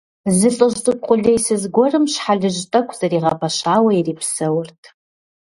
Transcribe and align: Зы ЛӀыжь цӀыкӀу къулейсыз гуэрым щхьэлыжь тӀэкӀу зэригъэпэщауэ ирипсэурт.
Зы 0.37 0.49
ЛӀыжь 0.55 0.77
цӀыкӀу 0.83 1.05
къулейсыз 1.07 1.63
гуэрым 1.73 2.05
щхьэлыжь 2.11 2.61
тӀэкӀу 2.71 2.97
зэригъэпэщауэ 2.97 3.91
ирипсэурт. 3.99 4.81